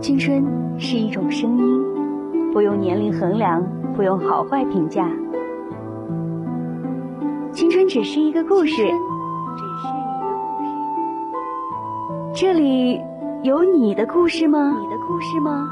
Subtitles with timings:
[0.00, 0.42] 青春
[0.78, 3.62] 是一种声音，不用年龄衡量，
[3.94, 5.06] 不用好坏评价。
[7.52, 8.94] 青春只是一个故事，只是一个
[10.32, 10.70] 故事。
[12.34, 12.98] 这里
[13.42, 14.74] 有你的故事吗？
[14.80, 15.68] 你的故事吗？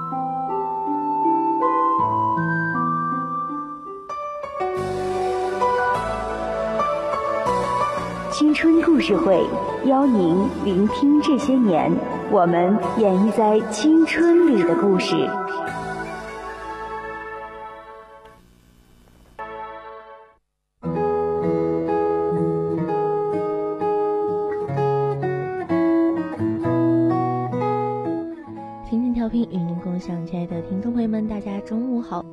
[8.31, 9.43] 青春故事会
[9.85, 11.91] 邀您聆听这些年
[12.31, 15.15] 我们演绎在青春里的故事。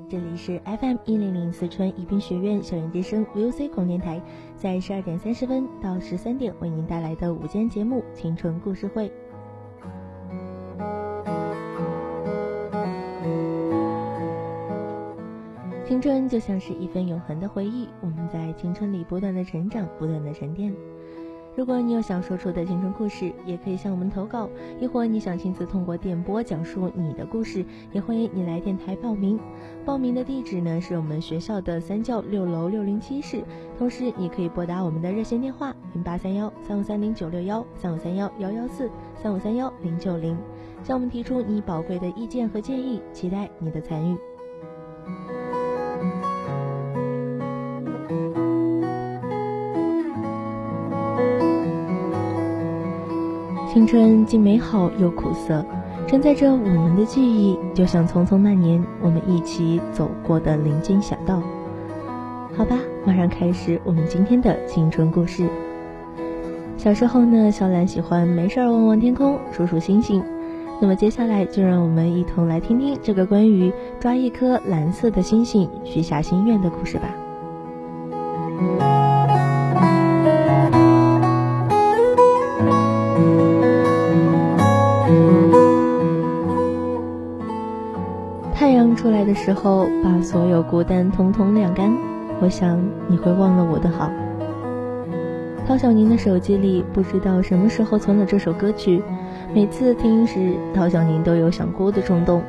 [0.08, 4.22] 这里是 FM 一零零四川宜宾学院校园之声 VOC 广电台，
[4.56, 9.10] 在十二点三十分到十三点为您带来的午间节目《青春故事会》。
[15.84, 20.72] 青春就像是一份永恒的回忆，我们在青春里不断的成长，不断的沉淀。
[21.56, 29.40] 如果你有想说出的青春故事，也可以向我们投稿；亦或你想亲自通过电波讲述你的故事，也欢迎你来电台报名。
[29.86, 33.42] 报名的地址呢是我们学校的三教六楼六零七室，
[33.78, 40.38] 同时你可以拨打我们的热线电话零八三幺三五三零九六幺三五三幺幺幺四三五三幺零九零，
[40.84, 44.18] 向我们提出你宝贵的意见和建议，期待你的参与。
[53.76, 55.66] 青春既美好又苦涩，
[56.08, 61.44] 承载着我们的记忆，就像匆匆那年我们一起走过的林间小道。
[62.56, 65.50] 好吧，马上开始我们今天的青春故事。
[66.78, 70.24] 小时候呢，小兰喜欢没事儿望望天空，数数星星。
[70.80, 77.14] 那么接下来就让我们一同来听听这个关于抓一颗蓝色的星星，许下心愿的故事吧。
[89.36, 91.96] 时候，把所有孤单通通晾干。
[92.42, 94.10] 我想你会忘了我的好。
[95.68, 99.02] 陶小宁的手机里不知道什么时候存了这首歌曲，
[99.54, 102.42] 每次听时，陶小宁都有想哭的冲动。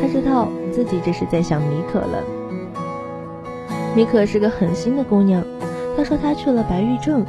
[0.00, 2.22] 他知道自己这是在想米可了。
[3.96, 5.42] 米可是个狠心的姑娘，
[5.96, 7.24] 她说她去了白玉镇，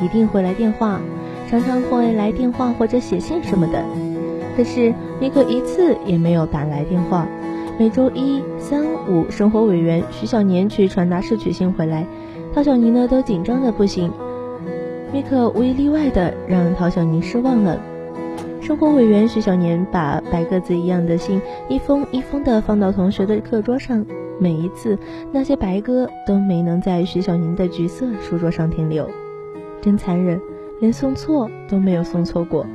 [0.00, 1.00] 一定会来电话，
[1.50, 3.82] 常常会来电话或者写信什么的。
[4.56, 7.26] 可是米可一次也没有打来电话。
[7.78, 12.06] 每周一、三、五，生活委员徐小年去传达室取信回来，
[12.54, 14.10] 陶小宁呢都紧张的不行。
[15.12, 17.78] 米可无一例外的让陶小宁失望了。
[18.62, 24.04] 生活委员徐小年把白鸽子一样的信一封一封的放到同学的课桌上，
[24.40, 24.98] 每一次
[25.30, 29.06] 那些白鸽都没能在徐小宁的橘色书桌上停留，
[29.82, 30.40] 真残忍，
[30.80, 32.66] 连送错都没有送错过。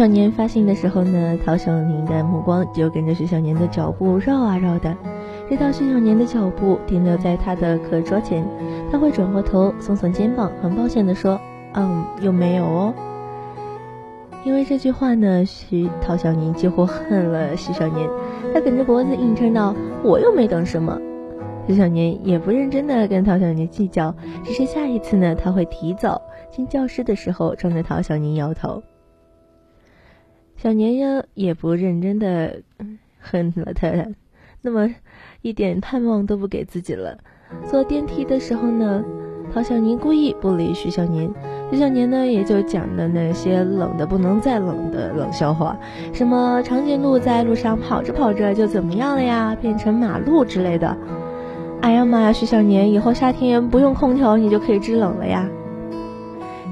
[0.00, 4.96] 少年发信的时候呢，陶小宁的目光就跟着徐小年的脚步绕啊绕的，
[5.46, 8.42] 直到徐小年的脚步停留在他的课桌前，
[8.90, 11.38] 他会转过头耸耸肩膀，很抱歉的说
[11.76, 12.94] ：“嗯，又没有哦？”
[14.42, 18.08] 因为这句话呢，徐陶小宁几乎恨了徐小年，
[18.54, 20.98] 他梗着脖子硬撑道：“我又没等什么。”
[21.68, 28.82] 徐小年也不认真的跟陶小宁计较，只是下一次呢，他会提早进教室的时候冲着陶小宁摇头。
[30.62, 32.60] 小年呀，也不认真的
[33.18, 33.88] 哼 了他，
[34.60, 34.94] 那么
[35.40, 37.16] 一点盼望都不给自己了。
[37.64, 39.02] 坐电梯的时候呢，
[39.54, 41.32] 陶小宁故意不理徐小年，
[41.70, 45.74] 徐小年呢也就讲的那些冷的不能再冷的冷笑话，
[46.12, 50.94] 什么长颈鹿在路上跑着跑着就怎么样了呀，变成马路之类的。
[51.80, 55.48] 哎呀妈呀，徐小年，以后夏天不用空调你就可以制冷了呀。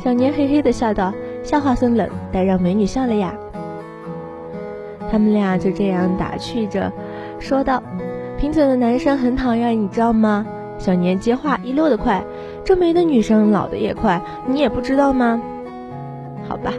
[0.04, 1.10] 小年嘿嘿的笑道
[1.42, 3.34] ：“笑话虽冷，但让美女笑了呀。”
[5.10, 6.92] 他们俩就这样打趣着，
[7.38, 7.82] 说道
[8.38, 10.46] ：“贫嘴的男生很讨厌，你知道吗？”
[10.78, 12.22] 小年接话一溜的快
[12.64, 15.40] ：“这美的女生老的也快，你也不知道吗？”
[16.46, 16.72] 好吧，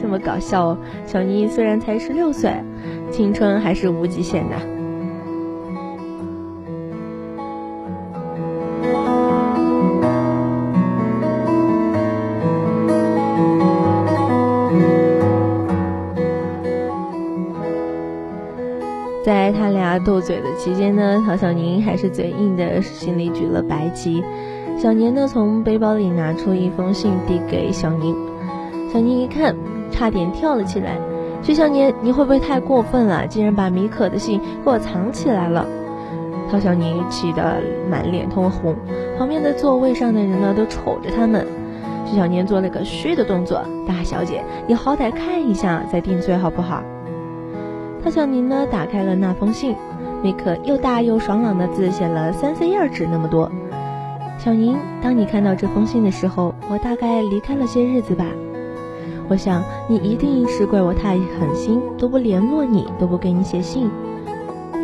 [0.00, 0.78] 这么搞笑哦。
[1.06, 2.52] 小妮虽然才十六岁，
[3.10, 4.56] 青春还是无极限的。
[19.98, 24.22] 斗嘴的期间呢，陶小宁还是嘴硬的，心里举了白旗。
[24.78, 28.16] 小年呢，从背包里拿出一封信递给小宁。
[28.92, 29.54] 小宁一看，
[29.90, 30.98] 差点跳了起来。
[31.42, 33.26] 徐小年，你会不会太过分了？
[33.26, 35.66] 竟然把米可的信给我藏起来了！
[36.50, 37.56] 陶小宁气得
[37.90, 38.76] 满脸通红，
[39.18, 41.46] 旁边的座位上的人呢，都瞅着他们。
[42.04, 46.82] 徐小年做了个嘘的动作：“大小姐，你好歹看一下再定罪好不好？”
[48.02, 49.76] 他小宁呢，打开了那封信，
[50.22, 53.50] 那可又大又爽朗的字写了三四页纸那么多。
[54.38, 58.26] 小宁，当你看到这封信的时候，我大概离开了些日子吧。
[59.28, 63.88] 我想你一定是怪我太狠心，都不联络你，都不给你写信。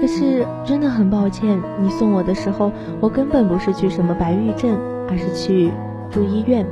[0.01, 2.71] 可是真的很抱歉，你送我的时候，
[3.01, 4.79] 我根本不是去什么白玉镇，
[5.11, 5.73] 而是去
[6.09, 6.65] 住医院。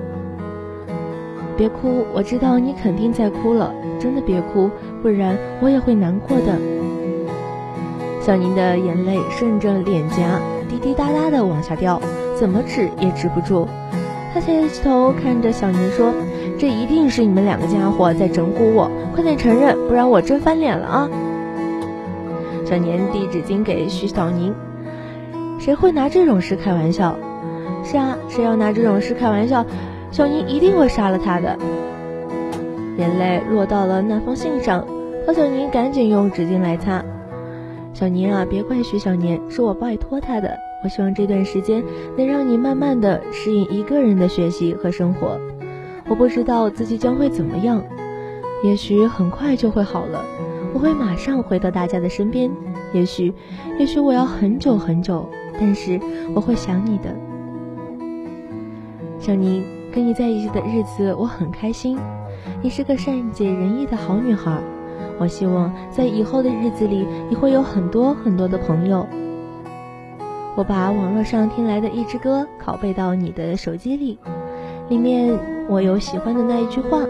[1.56, 4.70] 别哭，我知道你肯定在哭了，真的别哭，
[5.02, 6.58] 不然我也会难过的。
[8.20, 12.00] 小宁的眼泪顺着脸颊滴滴答答的往下掉。
[12.38, 13.66] 怎么止也止不住，
[14.34, 16.12] 他抬起头看着小宁说
[16.60, 21.10] ：“这一定是你们两个家伙在整蛊我，快点承认，不然我真翻脸了啊！”
[22.68, 24.52] 小宁递纸巾给徐小宁
[25.58, 27.16] ：“谁会拿这种事开玩笑？
[27.84, 29.64] 是啊，谁要拿这种事开玩笑，
[30.16, 31.58] 小宁一定会杀了他的。”
[32.96, 34.82] 眼泪落到了那封信上，
[35.26, 37.04] 陶小宁赶紧用纸巾来擦。
[37.92, 40.56] 小宁啊，别怪徐小年，是我拜托他的。
[40.82, 41.84] 我希望这段时间
[42.16, 45.38] 能让你慢慢的适应一个人的学习和生活。
[46.08, 47.84] 我不知道自己将会怎么样，
[48.64, 50.24] 也许很快就会好了。
[50.72, 52.50] 我会马上回到大家的身边。
[52.94, 53.34] 也许，
[53.78, 55.28] 也许我要很久很久，
[55.60, 56.00] 但是
[56.34, 57.14] 我会想你的。
[59.18, 59.62] 小宁，
[59.96, 61.98] 跟你在一起的日子我很开心。
[62.60, 64.60] 你是个善解人意的好女孩。
[65.18, 69.06] 我希望在以后的日子里，你会有很多很多的朋友。
[70.54, 74.18] 我把网络上听来的一支歌拷贝到你的手机里，
[74.90, 75.34] 里面
[75.66, 77.02] 我有喜欢的那一句话：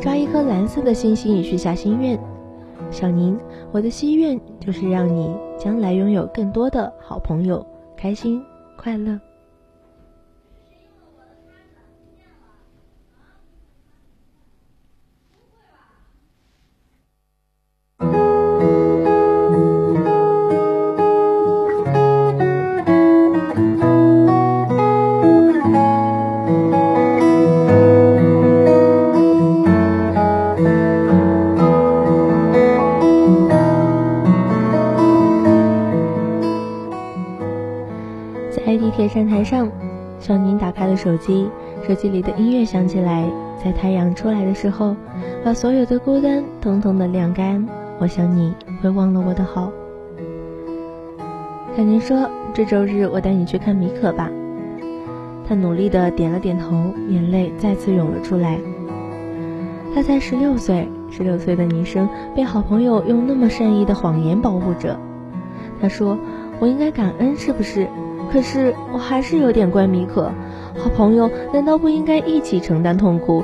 [0.00, 2.16] 抓一颗蓝色的星星，许下心愿。
[2.88, 3.36] 小宁，
[3.72, 7.66] 我的心愿就是让你将来拥有更多的好朋友，
[7.96, 8.40] 开心
[8.76, 9.18] 快乐。
[39.16, 39.70] 站台上，
[40.20, 41.48] 小宁打开了手机，
[41.88, 43.26] 手机里的音乐响起来，
[43.64, 44.94] 在太阳出来的时候，
[45.42, 47.66] 把所有的孤单统统的晾干。
[47.98, 48.52] 我想你
[48.82, 49.72] 会忘了我的好。
[51.74, 54.30] 小宁说：“这周日我带你去看米可吧。”
[55.48, 58.58] 他努力的点了点头，眼泪再次涌了出来。
[59.94, 65.00] 他才十六岁，十六岁的女生被好朋友用那么善意的谎言保护着。
[65.80, 66.18] 他说
[66.60, 67.88] ：“我应该感恩，是不是？”
[68.32, 70.30] 可是我还是有点怪米可，
[70.78, 73.42] 好朋友难道不应该一起承担痛苦？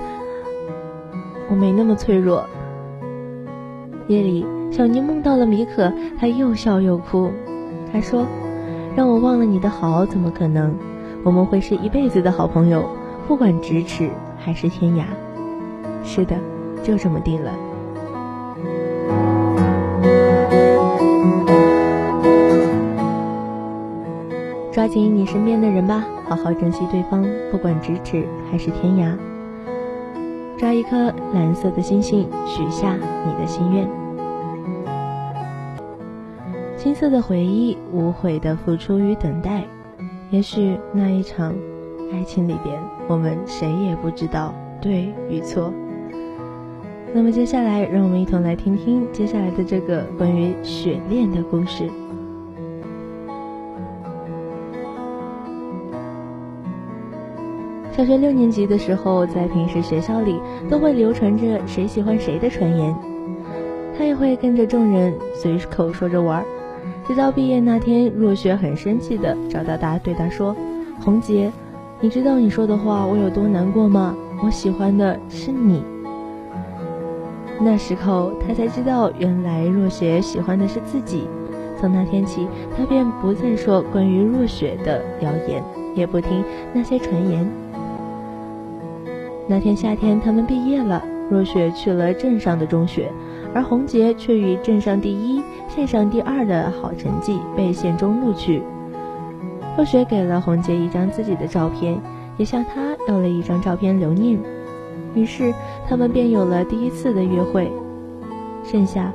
[1.48, 2.44] 我没那么脆弱。
[4.08, 7.30] 夜里，小宁梦到了米可，他又笑又哭。
[7.92, 8.26] 他说
[8.96, 10.74] ：“让我忘了你的好，怎么可能？
[11.24, 12.84] 我们会是一辈子的好朋友，
[13.28, 15.04] 不管咫尺还是天涯。”
[16.04, 16.36] 是的，
[16.82, 17.52] 就这么定了。
[24.82, 29.16] 抓紧你身边的人吧，好好珍惜对方，不管咫尺还是天涯。
[30.58, 33.88] 抓一颗蓝色的星星，许下你的心愿。
[36.76, 39.62] 青涩的回忆，无悔的付出与等待。
[40.30, 41.54] 也许那一场
[42.12, 45.72] 爱情里边，我们谁也不知道对与错。
[47.14, 51.88] 那么接下来，让我们一同来听听接下来的这个关于雪恋的故事。
[57.94, 62.94] 小学六年级的时候，在平时学校里都会流传着谁喜欢谁的传言，
[63.96, 66.44] 他也会跟着众人随口说着玩儿。
[67.06, 70.56] 直到毕业那天，若雪很生气的找到他，对他说
[71.04, 71.52] ：“红杰，
[72.00, 74.16] 你知道你说的话我有多难过吗？
[74.42, 75.82] 我喜欢的是你。”
[77.60, 81.24] 那时候他才知道，原来若雪喜欢的是自己。
[81.78, 85.62] 从那天起，他便不再说关于若雪的谣言，
[85.94, 87.46] 也不听那些传言。
[89.48, 91.02] 那天夏天，他们毕业了。
[91.30, 93.10] 若雪去了镇上的中学，
[93.54, 98.62] 而红杰却与镇上第一县上第二的好成绩，被县中录取。
[99.76, 101.98] 若雪给了红杰一张自己的照片，
[102.36, 104.38] 也向他要了一张照片留念。
[105.14, 105.54] 于是
[105.88, 107.72] 他们便有了第一次的约会。
[108.62, 109.10] 盛夏，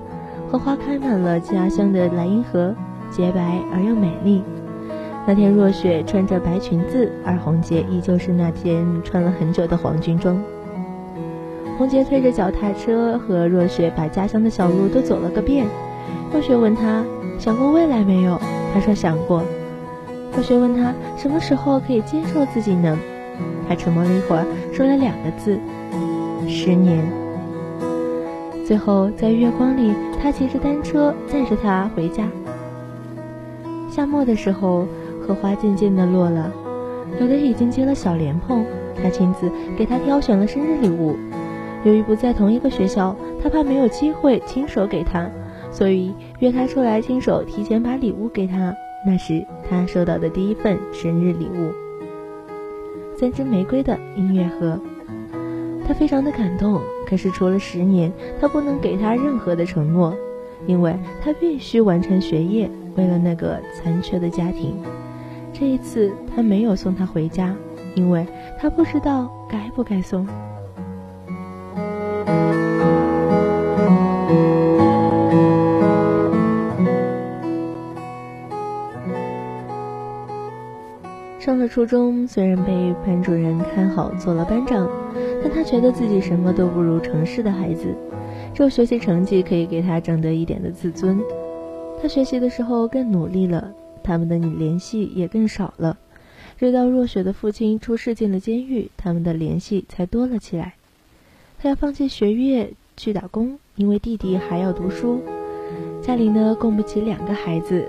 [0.52, 2.74] 荷花开满了家乡的莱茵河，
[3.12, 4.42] 洁白而又美丽。
[5.28, 10.42] 那天若雪穿着白裙子，而红杰依旧是那天穿了很久的黄军装。
[11.78, 15.68] 红杰推着脚踏车和若雪把家乡的小路都走了个遍。
[16.32, 17.04] 若雪问他
[17.38, 18.40] 想过未来没有，
[18.74, 19.44] 他说想过。
[20.34, 22.98] 若雪问他什么时候可以接受自己呢？
[23.68, 25.60] 他沉默了一会儿，说了两个字：
[26.48, 27.06] 十年。
[28.66, 29.94] 最后在月光里，
[30.24, 32.24] 他骑着单车载着她回家。
[33.90, 34.88] 夏末的时候，
[35.28, 36.52] 荷花渐渐地落了，
[37.20, 38.66] 有的已经结了小莲蓬。
[38.96, 41.16] 他亲自给她挑选了生日礼物。
[41.84, 45.30] 由于不在同一个学校，他怕没有机会亲手给她。
[45.70, 48.74] 所以约他出来，亲手提前把礼物给他。
[49.06, 51.72] 那是他收到的第一份生日礼物——
[53.20, 54.80] 三支玫瑰的音乐盒。
[55.88, 56.82] 他非常的感动。
[57.06, 60.14] 可是除了十年，他不能给他任何的承诺，
[60.66, 64.76] 因为他必须完成学业，为了那个残缺的家庭。
[65.60, 67.56] 这一次，他没有送她回家，
[67.96, 68.28] 因为
[68.60, 70.24] 他不知道该不该送。
[81.40, 84.88] 上了初中，虽然被班主任看好做了班长，
[85.42, 87.96] 但他觉得自己什么都不如城市的孩子，
[88.54, 91.20] 只有学习成绩可以给他挣得一点的自尊。
[92.00, 93.72] 他学习的时候更努力了，
[94.08, 95.98] 他们的联系也更少了。
[96.58, 100.76] 直到若雪的父亲出事进了监狱，他们的联系才多了起来。
[101.60, 105.20] 他要放弃学业去打工，因为弟弟还要读书，
[106.02, 107.86] 家里呢供不起两个孩子，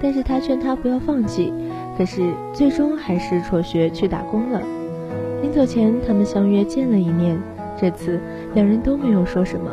[0.00, 1.52] 但是他劝他不要放弃。
[1.98, 4.62] 可是最终还是辍学去打工了。
[5.42, 7.38] 临走前，他们相约见了一面。
[7.80, 8.18] 这次
[8.54, 9.70] 两人都没有说什么，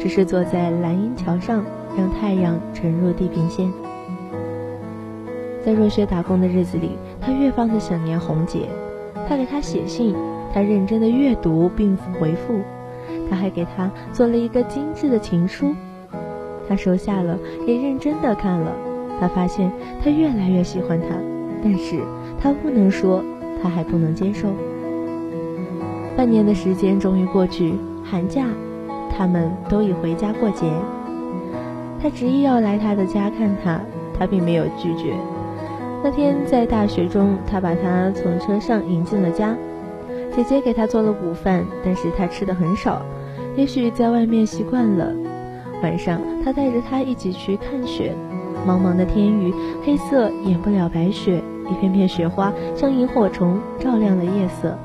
[0.00, 1.64] 只是坐在蓝荫桥上，
[1.96, 3.70] 让太阳沉入地平线。
[5.68, 8.60] 在若雪打工的日子里，他越发的想念红姐。
[9.28, 10.16] 他给她写信，
[10.50, 12.60] 他认真的阅读并回复。
[13.28, 15.74] 他还给她做了一个精致的情书，
[16.66, 18.72] 他收下了，也认真的看了。
[19.20, 19.70] 他发现
[20.02, 21.08] 他越来越喜欢她。
[21.62, 21.98] 但是
[22.40, 23.22] 他不能说，
[23.62, 24.48] 他还不能接受。
[26.16, 28.46] 半年的时间终于过去，寒假，
[29.14, 30.66] 他们都已回家过节。
[32.00, 33.78] 他执意要来他的家看他，
[34.18, 35.14] 他并没有拒绝。
[36.02, 39.56] 那天在大雪中，他把他从车上迎进了家。
[40.34, 43.02] 姐姐给他做了午饭，但是他吃的很少，
[43.56, 45.12] 也许在外面习惯了。
[45.82, 48.14] 晚上，他带着他一起去看雪。
[48.66, 49.52] 茫茫的天宇，
[49.84, 54.76] 黑色掩不了白雪，一片片雪花像萤火虫，照亮了夜色。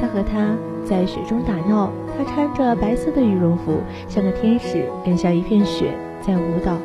[0.00, 0.54] 他和她
[0.84, 3.78] 在雪中打闹，他穿着白色的羽绒服，
[4.08, 6.76] 像个天使，更像一片雪在舞蹈。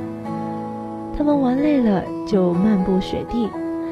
[1.19, 3.49] 他们玩累了，就漫步雪地。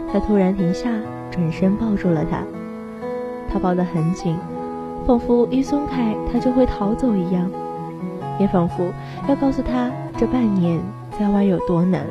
[0.10, 0.90] 他突然停下，
[1.30, 2.42] 转身抱住了她。
[3.50, 4.38] 他抱得很紧，
[5.06, 7.52] 仿佛一松开他就会逃走一样，
[8.40, 8.86] 也仿佛
[9.28, 10.80] 要告诉他这半年。
[11.20, 12.06] 在外有多难，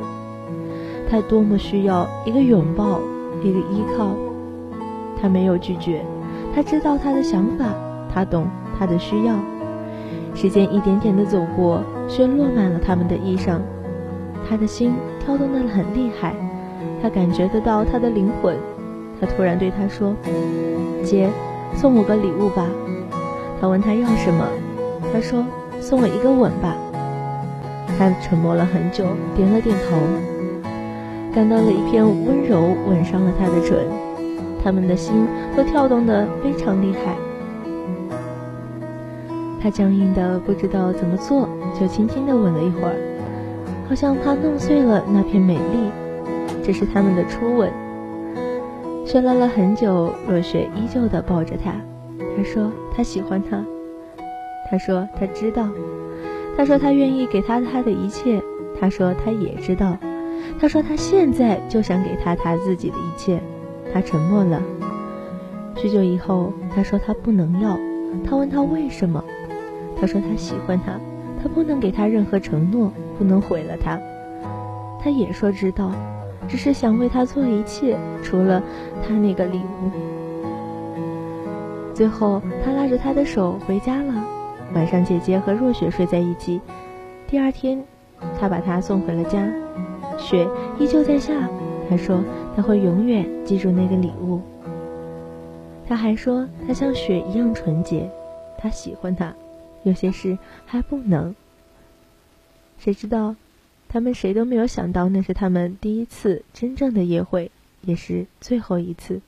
[1.09, 2.99] 他多么需要一个拥抱，
[3.41, 4.11] 一个依靠。
[5.19, 6.05] 他没有拒绝，
[6.53, 7.73] 他知道他的想法，
[8.13, 8.47] 他懂
[8.77, 9.33] 他的需要。
[10.35, 13.59] 时间一点点的走过，雪落满了他们的衣裳，
[14.49, 16.33] 他的心跳动的很厉害，
[17.01, 18.55] 他感觉得到他的灵魂。
[19.19, 20.13] 他突然对他说
[21.03, 21.29] ：“姐，
[21.75, 22.65] 送我个礼物吧。”
[23.59, 24.47] 他问他要什么，
[25.11, 25.43] 他说
[25.81, 26.75] ：“送我一个吻吧。”
[27.97, 29.97] 他沉默了很久，点了点头，
[31.33, 33.87] 感到了一片温柔吻上了他的唇，
[34.63, 37.15] 他们的心都跳动得非常厉害。
[39.59, 41.49] 他僵硬的不知道怎么做，
[41.79, 42.95] 就轻轻的吻了一会儿，
[43.87, 45.91] 好像怕弄碎了那片美丽。
[46.63, 47.71] 这是他们的初吻。
[49.05, 51.73] 喧闹了很久，若雪依旧的抱着他。
[52.35, 53.63] 他说他喜欢他，
[54.69, 55.69] 他说他知道。
[56.57, 58.41] 他说他愿意给他他的一切。
[58.79, 59.97] 他说他也知道。
[60.59, 63.41] 他说他现在就想给他他自己的一切。
[63.93, 64.61] 他沉默了。
[65.77, 67.79] 许久以后，他说他不能要。
[68.25, 69.23] 他问他为什么？
[69.99, 70.99] 他说他喜欢他，
[71.41, 73.99] 他不能给他任何承诺，不能毁了他。
[75.01, 75.91] 他也说知道，
[76.47, 78.61] 只是想为他做一切，除了
[79.07, 79.91] 他那个礼物。
[81.93, 84.13] 最后，他拉着他的手回家了。
[84.73, 86.59] 晚上，姐姐和若雪睡在一起。
[87.25, 87.83] 第二天，
[88.39, 89.47] 他把她送回了家。
[90.17, 90.47] 雪
[90.77, 91.47] 依旧在下，
[91.89, 92.23] 他说
[92.55, 94.41] 他会永远记住那个礼物。
[95.87, 98.09] 他还说他像雪一样纯洁，
[98.57, 99.33] 他喜欢他，
[99.83, 101.33] 有些事还不能。
[102.77, 103.35] 谁知道，
[103.89, 109.21] 他们谁都没有想到，那是他们第一次真正的约会，也是最后一次。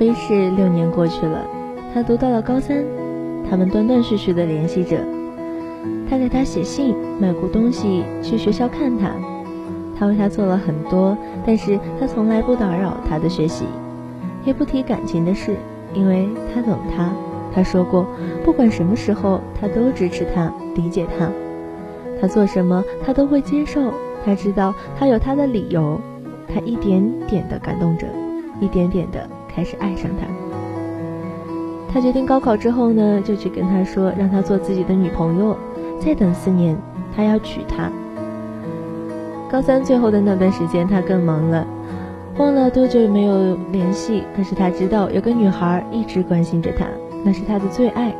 [0.00, 1.46] 飞逝，六年过去了，
[1.92, 2.82] 他读到了高三，
[3.50, 4.96] 他们断断续续的联系着。
[6.08, 9.10] 他给他写信，买过东西，去学校看他。
[9.94, 11.14] 他为他做了很多，
[11.44, 13.66] 但是他从来不打扰他的学习，
[14.42, 15.54] 也不提感情的事，
[15.92, 17.12] 因为他懂他。
[17.52, 18.06] 他说过，
[18.42, 21.28] 不管什么时候，他都支持他，理解他。
[22.18, 23.92] 他做什么，他都会接受。
[24.24, 26.00] 他知道他有他的理由。
[26.48, 28.06] 他一点点的感动着，
[28.60, 29.28] 一点点的。
[29.54, 30.26] 开始爱上他。
[31.92, 35.56] 他决定高考之后呢，就去跟他说，让他做自己的女朋友。
[35.98, 36.76] 再等四年，
[37.14, 37.90] 他要娶她。
[39.50, 41.66] 高三最后的那段时间，他更忙了，
[42.38, 44.22] 忘了多久没有联系。
[44.36, 46.86] 可是他知道有个女孩一直关心着他，
[47.24, 48.14] 那是他的最爱。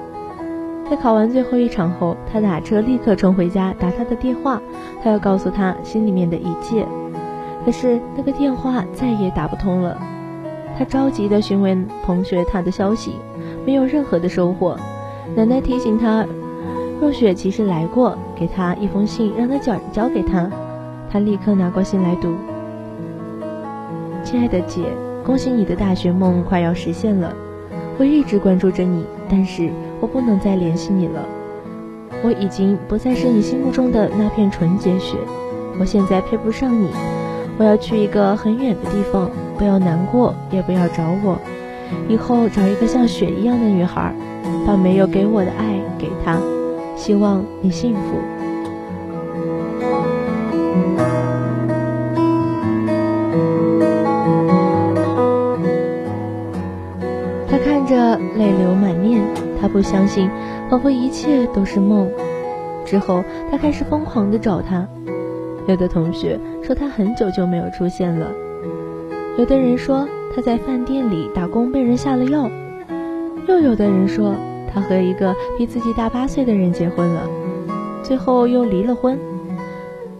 [0.90, 4.60] 在考完最后一场后，他打车立刻冲回家打他的电话，
[5.02, 6.84] 他要告诉他心里面的一切。
[7.64, 9.96] 可是那个电话再也打不通了。
[10.80, 13.16] 他着急地询问同学他的消息，
[13.66, 14.78] 没有任何的收获。
[15.37, 16.25] 奶奶提醒他，
[16.99, 20.50] 若雪其实来过，给他一封信，让他交交给他。
[21.10, 22.34] 他立刻拿过信来读
[24.25, 24.84] ：“亲爱的姐，
[25.23, 27.30] 恭喜你的大学梦快要实现了。
[27.99, 29.69] 我一直关注着你，但是
[30.00, 31.23] 我不能再联系你了。
[32.25, 35.19] 我已经不再是你心目中的那片纯洁雪，
[35.78, 36.88] 我现在配不上你。
[37.60, 41.36] 我要去一个很远的地方。”不要难过，也不要找我。
[42.08, 44.14] 以后找一个像雪一样的女孩，
[44.66, 46.38] 把没有给我的爱给她。
[46.96, 48.00] 希望你幸福。
[57.50, 59.20] 他看着泪流满面，
[59.60, 60.30] 他不相信，
[60.70, 62.08] 仿佛一切都是梦。
[62.86, 64.88] 之后，他开始疯狂的找他。
[65.71, 68.26] 有的同学说他很久就没有出现了。
[69.39, 72.50] 有的人说他在饭店里打工被人下了药，
[73.49, 74.35] 又有的人说
[74.73, 77.23] 他和一个比自己大八岁的人结婚了，
[78.02, 79.17] 最后又离了婚，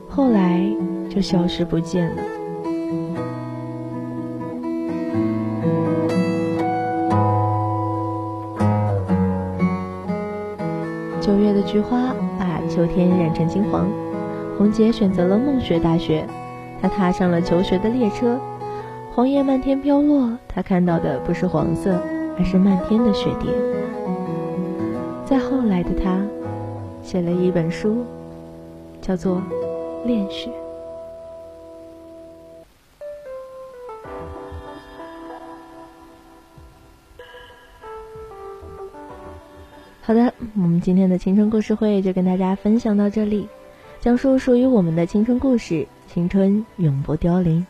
[0.09, 0.65] 后来
[1.09, 2.23] 就消失不见了。
[11.21, 13.89] 九月的菊花把秋天染成金黄，
[14.61, 16.23] 红姐选择了梦雪大学，
[16.83, 18.39] 她踏上了求学的列车。
[19.11, 21.99] 黄叶漫天飘落，他看到的不是黄色，
[22.37, 23.51] 而是漫天的雪蝶。
[25.25, 26.21] 再后来的他，
[27.03, 28.05] 写了一本书，
[29.01, 29.39] 叫做
[30.07, 30.51] 《恋雪》。
[40.03, 43.49] 好的，我们今天的青春故事会就跟大家分享到这里，
[44.01, 47.67] 讲述属于我们的青春故事，青春永不凋零。